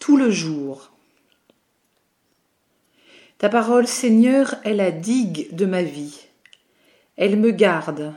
[0.00, 0.90] tout le jour.
[3.38, 6.26] Ta parole, Seigneur, est la digue de ma vie.
[7.16, 8.12] Elle me garde,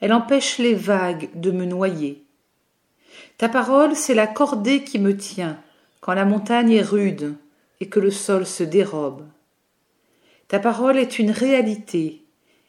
[0.00, 2.24] elle empêche les vagues de me noyer.
[3.36, 5.62] Ta parole, c'est la cordée qui me tient
[6.00, 7.36] quand la montagne est rude
[7.80, 9.26] et que le sol se dérobe.
[10.48, 12.24] Ta parole est une réalité,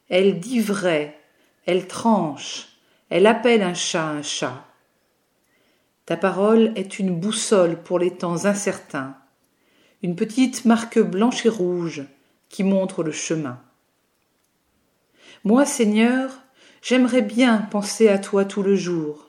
[0.10, 1.18] elle dit vrai,
[1.66, 2.68] elle tranche,
[3.10, 4.69] elle appelle un chat un chat.
[6.10, 9.16] Ta parole est une boussole pour les temps incertains,
[10.02, 12.02] une petite marque blanche et rouge
[12.50, 13.62] qui montre le chemin.
[15.44, 16.32] Moi, Seigneur,
[16.82, 19.28] j'aimerais bien penser à toi tout le jour,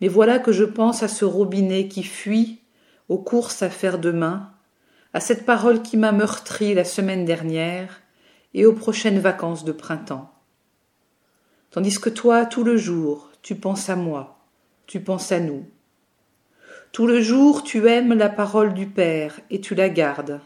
[0.00, 2.62] mais voilà que je pense à ce robinet qui fuit
[3.10, 4.52] aux courses à faire demain,
[5.12, 8.00] à cette parole qui m'a meurtri la semaine dernière
[8.54, 10.32] et aux prochaines vacances de printemps.
[11.70, 14.38] Tandis que toi, tout le jour, tu penses à moi,
[14.86, 15.66] tu penses à nous.
[16.92, 20.40] Tout le jour tu aimes la parole du Père et tu la gardes.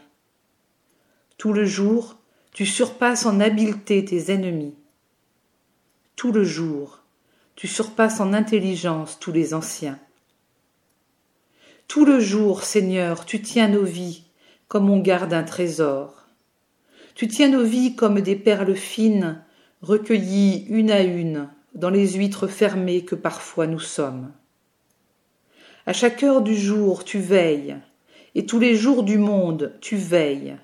[1.37, 2.17] Tout le jour
[2.53, 4.75] tu surpasses en habileté tes ennemis.
[6.15, 7.01] Tout le jour
[7.55, 9.99] tu surpasses en intelligence tous les anciens.
[11.87, 14.23] Tout le jour, Seigneur, tu tiens nos vies
[14.67, 16.25] comme on garde un trésor.
[17.13, 19.41] Tu tiens nos vies comme des perles fines
[19.81, 24.31] recueillies une à une dans les huîtres fermées que parfois nous sommes.
[25.87, 27.77] À chaque heure du jour tu veilles,
[28.33, 30.57] et tous les jours du monde tu veilles.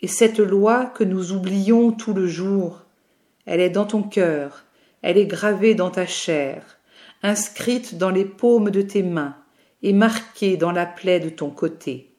[0.00, 2.84] Et cette loi que nous oublions tout le jour,
[3.46, 4.64] elle est dans ton cœur,
[5.02, 6.78] elle est gravée dans ta chair,
[7.24, 9.36] inscrite dans les paumes de tes mains
[9.82, 12.14] et marquée dans la plaie de ton côté.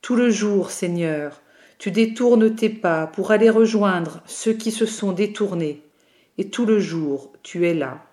[0.00, 1.42] Tout le jour, Seigneur,
[1.78, 5.82] tu détournes tes pas pour aller rejoindre ceux qui se sont détournés,
[6.38, 8.04] et tout le jour tu es là.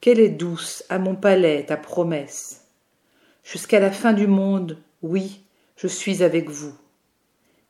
[0.00, 2.64] Quelle est douce à mon palais ta promesse.
[3.44, 5.44] Jusqu'à la fin du monde, oui,
[5.76, 6.74] je suis avec vous.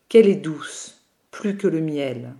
[0.08, 2.34] Quelle est douce, plus que le miel.